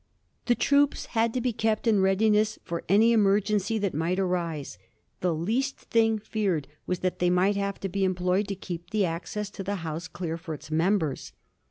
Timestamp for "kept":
1.53-1.85